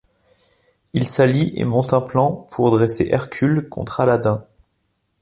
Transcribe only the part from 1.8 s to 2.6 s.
un plan